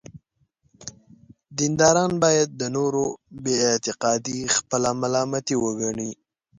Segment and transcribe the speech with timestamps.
[1.57, 3.05] دینداران باید د نورو
[3.43, 6.11] بې اعتقادي خپله ملامتي وګڼي.